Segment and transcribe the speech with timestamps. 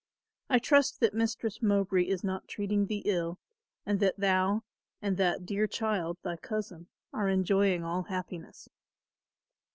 [0.49, 3.37] I trust that Mistress Mowbray is not treating thee ill
[3.85, 4.63] and that thou
[4.99, 8.67] and that dear child, thy cousin, are enjoying all happiness.